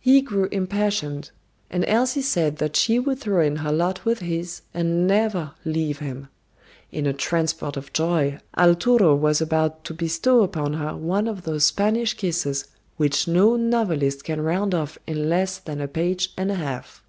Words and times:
He 0.00 0.22
grew 0.22 0.46
impassioned, 0.50 1.32
and 1.68 1.84
Elsie 1.86 2.22
said 2.22 2.56
that 2.56 2.76
she 2.76 2.98
would 2.98 3.18
throw 3.18 3.42
in 3.44 3.56
her 3.56 3.70
lot 3.70 4.06
with 4.06 4.20
his 4.20 4.62
and 4.72 5.06
never 5.06 5.52
leave 5.66 5.98
him. 5.98 6.28
In 6.90 7.04
a 7.06 7.12
transport 7.12 7.76
of 7.76 7.92
joy, 7.92 8.38
Arturo 8.56 9.14
was 9.14 9.42
about 9.42 9.84
to 9.84 9.92
bestow 9.92 10.42
upon 10.42 10.72
her 10.72 10.96
one 10.96 11.28
of 11.28 11.42
those 11.42 11.66
Spanish 11.66 12.14
kisses 12.14 12.68
which 12.96 13.28
no 13.28 13.56
novelist 13.56 14.24
can 14.24 14.40
round 14.40 14.74
off 14.74 14.96
in 15.06 15.28
less 15.28 15.58
than 15.58 15.82
a 15.82 15.88
page 15.88 16.32
and 16.38 16.50
a 16.50 16.54
half. 16.54 17.04